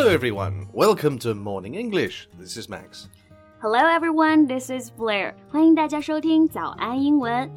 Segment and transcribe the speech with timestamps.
[0.00, 0.68] Hello, everyone.
[0.72, 2.28] Welcome to Morning English.
[2.38, 3.08] This is Max.
[3.60, 5.34] Hello everyone, this is Blair.
[5.50, 7.50] 欢迎大家收听早安英文。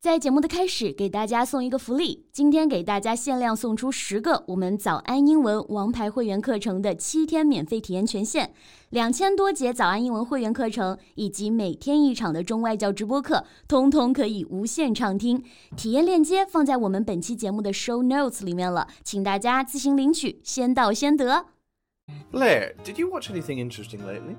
[0.00, 2.24] 在节目的开始，给大家送一个福利。
[2.32, 8.50] 今天给大家限量送出十个我们早安英文王牌会员课程的七天免费体验权限，
[8.88, 15.44] 两千多节早安英文会员课程以及每天一场的中外教直播课，通通可以无限畅听。
[15.76, 21.44] 体验链接放在我们本期节目的 show notes 里面了，请大家自行领取，先到先得。
[22.32, 24.34] Blair, did you watch anything interesting lately?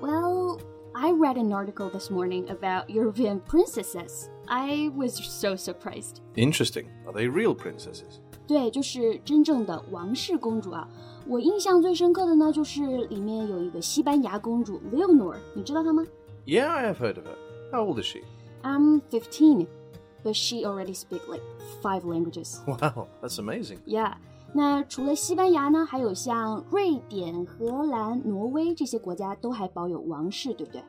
[0.00, 0.60] Well,
[0.94, 4.28] I read an article this morning about European princesses.
[4.49, 6.21] I was so surprised.
[6.35, 6.85] Interesting.
[7.05, 8.19] Are they real princesses?
[8.47, 10.87] 对，就是真正的王室公主啊。
[11.27, 16.05] 我印象最深刻的呢，就是里面有一个西班牙公主 Leonor，你知道她吗
[16.45, 17.35] Yeah, I have heard of her.
[17.71, 18.19] How old is she?
[18.61, 19.65] I'm 15,
[20.23, 21.41] but she already speaks like
[21.81, 22.59] five languages.
[22.67, 23.79] Wow, that's amazing.
[23.87, 24.13] Yeah.
[24.53, 30.83] 那除了西班牙呢，还有像瑞典、荷兰、挪威这些国家都还保有王室，对不对？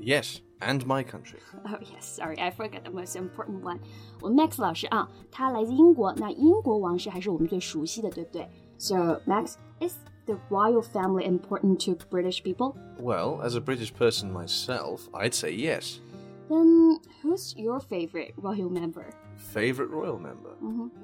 [0.00, 1.38] Yes, and my country.
[1.64, 3.80] Oh yes, sorry, I forgot the most important one.
[4.20, 8.48] 我们 Max 老师啊，他来自英国，那英国王室还是我们最熟悉的，对不对？
[8.78, 9.94] So Max, is
[10.26, 12.74] the royal family important to British people?
[12.98, 16.00] Well, as a British person myself, I'd say yes.
[16.48, 19.06] Then who's your favorite royal member?
[19.36, 20.56] Favorite royal member?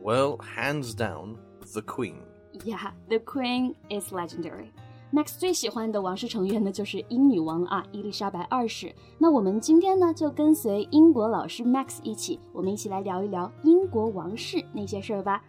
[0.03, 1.39] Well, hands down,
[1.73, 2.23] the Queen.
[2.65, 4.73] Yeah, the Queen is legendary.
[5.13, 8.93] Max 最喜欢的王室成员呢，就是英女王啊，伊丽莎白二世。
[9.19, 15.43] 那我们今天呢，就跟随英国老师 Max 一起，我们一起来聊一聊英国王室那些事儿吧。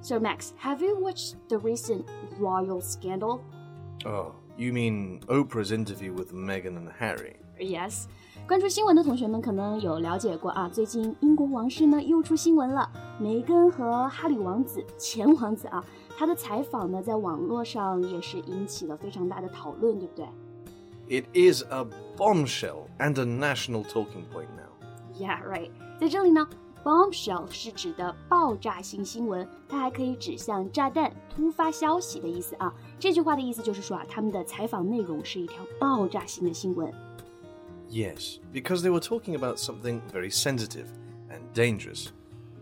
[0.00, 2.04] So Max, have you watched the recent
[2.40, 3.40] royal scandal?
[4.04, 7.34] Oh, you mean Oprah's interview with Meghan and Harry?
[7.58, 8.04] Yes.
[8.46, 15.84] 关注新闻的同学们可能有了解过啊，最近英国王室呢又出新闻了，梅根和哈里王子前王子啊，
[16.18, 20.26] 他的采访呢在网络上也是引起了非常大的讨论，对不对
[21.08, 21.86] It is a
[22.16, 24.72] bombshell and a national talking point now.
[25.14, 25.70] Yeah, right.
[26.00, 26.48] 在这里呢，
[26.82, 32.74] bombshell 是指的爆炸性新闻，它还可以指向炸弹、突发消息的意思啊。
[32.98, 36.92] 这句话的意思就是说啊，他们的采访内容是一条爆炸性的新闻。
[37.88, 40.88] Yes, because they were talking about something very sensitive
[41.30, 42.08] and dangerous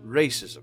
[0.06, 0.60] racism.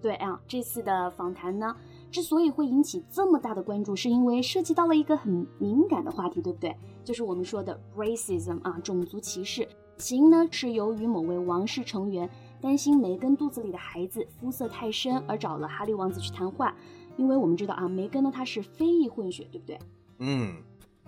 [0.00, 1.76] 对啊，这次的访谈呢，
[2.12, 6.74] 之所以会引起这么大的关注，是因为涉及到了一个很敏感的话题，对不对？
[7.04, 9.68] 就是我们说的 racism 啊，种族歧视。
[9.96, 12.28] 起因呢是由于某位王室成员
[12.60, 16.74] 担心梅根肚子里的孩子肤色太深，而找了哈利王子去谈话。
[17.16, 19.78] 因为我们知道啊，梅根呢她是非裔混血，对不对？
[20.18, 20.62] Mm.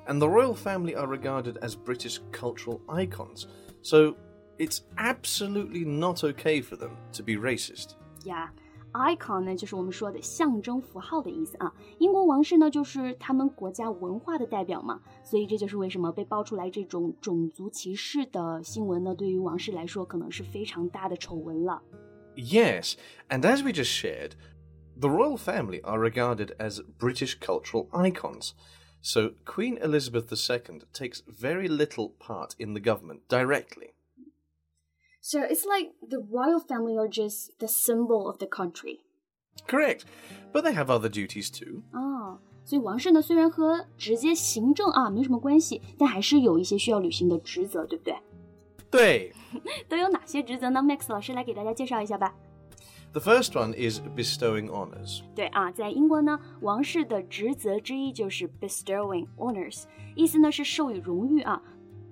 [0.07, 3.45] And the royal family are regarded as British cultural icons,
[3.83, 4.15] so
[4.59, 7.91] it's absolutely not okay for them to be racist.
[8.25, 8.51] 呀、
[8.95, 11.73] icon 呢就是我们说的象征符号的意思啊。
[11.99, 21.83] 英国王室呢就是他们国家文化的代表嘛，所以这就是为什么被爆出来这种种族歧视的新闻呢，对于王室来说可能是非常大的丑闻了。
[22.37, 22.95] Yes,
[23.29, 24.33] and as we just shared,
[24.99, 28.53] the royal family are regarded as British cultural icons.
[29.03, 33.94] So Queen Elizabeth II takes very little part in the government directly.
[35.25, 39.01] So it's like the royal family are just the symbol of the country.
[39.67, 40.05] Correct,
[40.53, 41.83] but they have other duties too.
[41.93, 48.17] 哦，所以王室呢虽然和直接行政啊没什么关系，但还是有一些需要履行的职责，对不对？
[48.91, 49.33] 对。
[49.89, 50.81] 都有哪些职责呢？
[50.81, 52.35] Max 老师来给大家介绍一下吧。
[53.13, 55.23] The first one is bestowing honours.
[55.35, 59.85] 对啊，在英国呢，王室的职责之一就是 bestowing honors，
[60.15, 61.61] 意思呢是授予荣誉啊。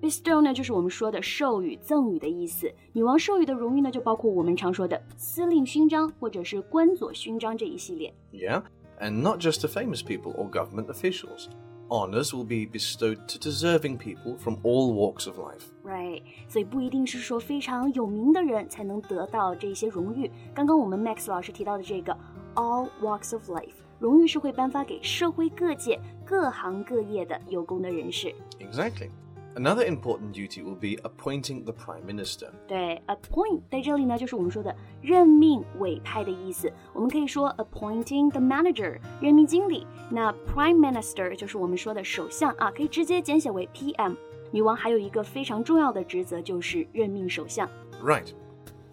[0.03, 2.71] bestow 呢就是我们说的授予、赠予的意思。
[2.93, 8.13] 女王授予的荣誉呢，就包括我们常说的司令勋章或者是官佐勋章这一系列。
[8.31, 8.63] Yeah,
[8.99, 11.47] and not just to famous people or government officials.
[11.91, 15.63] Honours will be bestowed to deserving people from all walks of life.
[15.83, 20.29] Right，所以不一定是说非常有名的人才能得到这些荣誉。
[20.53, 22.15] 刚刚我们 Max 老师提到的这个
[22.53, 28.35] all walks of life，荣誉是会颁发给社会各界、各行各业的有功的人士。
[28.59, 29.09] Exactly.
[29.55, 32.49] Another important duty will be appointing the Prime Minister.
[32.67, 36.71] 对，appoint 在这里呢，就是我们说的任命、委派的意思。
[36.93, 39.85] 我们可以说 appointing the manager，任命经理。
[40.09, 44.15] 那 prime minister 就是我们说的首相啊，可以直接简写为 PM。
[44.51, 47.67] 女王还有一个非常重要的职责，就是任命首相。
[48.01, 48.31] Right.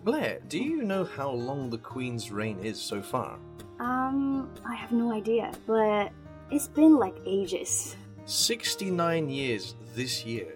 [0.05, 3.39] Blair, do you know how long the Queen's reign is so far?
[3.79, 6.11] Um, I have no idea, but
[6.51, 7.95] it's been like ages.
[8.31, 10.47] 69 years this year.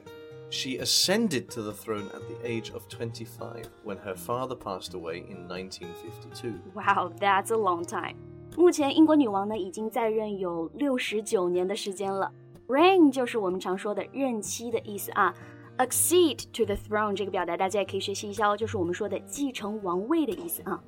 [0.50, 5.18] She ascended to the throne at the age of 25 when her father passed away
[5.18, 6.72] in 1952.
[6.74, 8.16] Wow, that's a long time.
[8.56, 12.32] 目前英国女王呢已经在任有六十九年的时间了。
[12.66, 15.32] Reign 就是我们常说的任期的意思啊。
[15.78, 20.82] Accede to the throne 这个表达大家也可以学习一下哦，就是我们说的继承王位的意思啊。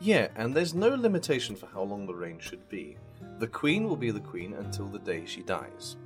[0.00, 2.96] Yeah, and there's no limitation for how long the reign should be.
[3.38, 5.96] The queen will be the queen until the day she dies.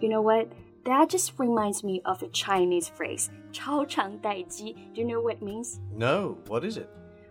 [0.00, 0.50] You know what?
[0.84, 4.74] That just reminds me of a Chinese phrase, 超长待机.
[4.94, 5.78] Do you know what it means?
[5.94, 6.88] No, what is it?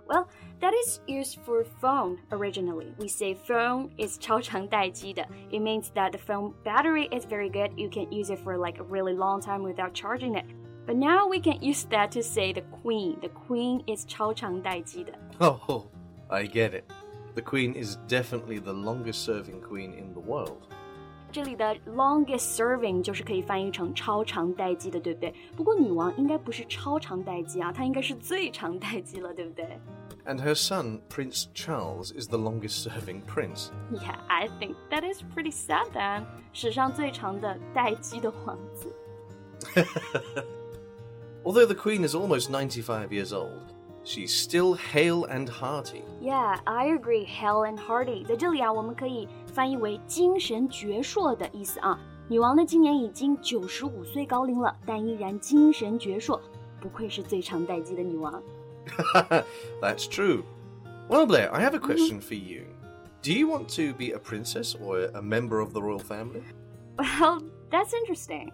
[0.07, 0.27] Well,
[0.60, 2.94] that is used for phone originally.
[2.98, 5.25] We say phone is 超长待机的.
[5.51, 7.71] It means that the phone battery is very good.
[7.75, 10.45] You can use it for like a really long time without charging it.
[10.86, 13.19] But now we can use that to say the queen.
[13.21, 15.13] The queen is 超长待机的.
[15.39, 15.83] Oh,
[16.27, 16.86] I get it.
[17.36, 20.57] The queen is definitely the longest serving queen in the world.
[21.31, 25.31] 这里的 longest serving 就是可以翻译成超长待机的，对不对？
[25.56, 29.80] 不过女王应该不是超长待机啊，她应该是最长待机了，对不对？
[30.25, 33.69] And her son, Prince Charles, is the longest serving prince.
[33.92, 36.24] Yeah, I think that is pretty sad then.
[36.51, 38.92] 史上最长的待机的王子。
[41.45, 43.74] Although the Queen is almost 95 years old,
[44.04, 46.04] She's still hale and hearty.
[46.21, 47.25] Yeah, I agree.
[47.25, 52.00] Hale and hearty，在这里啊，我们可以翻译为精神矍铄的意思啊。
[52.27, 56.39] 女王呢，今年已经九十五岁高龄了，但依然精神矍铄，
[56.80, 58.42] 不愧是最长待机的女王。
[59.81, 60.44] That's true.
[61.10, 62.63] Well, Blair, I have a question for you.
[63.21, 66.42] Do you want to be a princess or a member of the royal family?
[66.98, 68.51] Well, that's interesting.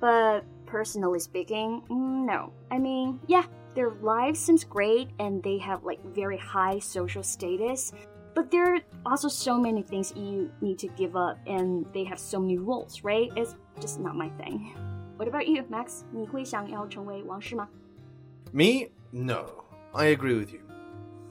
[0.00, 2.52] But personally speaking, mm, no.
[2.70, 3.44] I mean, yeah,
[3.74, 7.92] their life seems great and they have like very high social status.
[8.34, 12.18] But there are also so many things you need to give up and they have
[12.18, 13.30] so many rules, right?
[13.36, 14.74] It's just not my thing.
[15.16, 16.04] What about you, Max?
[16.10, 17.68] 你会想要成为王室吗?
[18.52, 18.88] Me?
[19.12, 19.44] No.
[19.92, 20.60] I agree with you.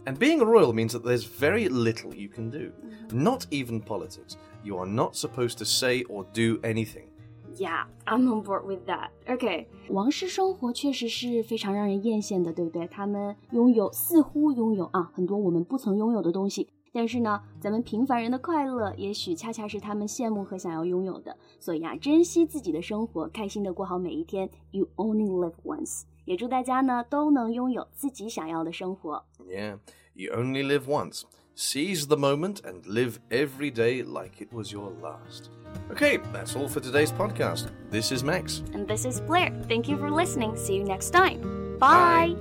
[0.06, 2.72] And being a royal means that there's very little you can do.
[2.72, 3.24] Mm-hmm.
[3.24, 4.38] Not even politics.
[4.64, 7.10] You are not supposed to say or do anything.
[7.58, 9.10] Yeah, I'm on board with that.
[9.28, 12.88] Okay，王室生活确实是非常让人艳羡的，对不对？
[12.88, 21.38] 他们拥有似乎拥有啊很多我们不曾拥有的东西，但是呢，咱们平凡人的快乐，也许恰恰是他们羡慕和想要拥有的。
[21.60, 24.50] 所以啊，珍惜自己的生活，开心的过好每一天。
[24.72, 26.04] You only live once。
[26.26, 29.24] 也祝大家呢都能拥有自己想要的生活。
[29.46, 29.78] Yeah,
[30.16, 31.24] you only live once.
[31.58, 35.50] Seize the moment and live every day like it was your last.
[35.92, 37.68] Okay, that's all for today's podcast.
[37.92, 38.64] This is Max.
[38.74, 39.52] And this is Blair.
[39.68, 40.56] Thank you for listening.
[40.56, 41.78] See you next time.
[41.80, 42.36] Bye.
[42.36, 42.38] Bye.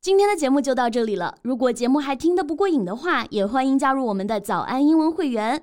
[0.00, 1.36] 今天的节目就到这里了。
[1.42, 5.62] 如果节目还听得不过瘾的话，也欢迎加入我们的早安英文会员。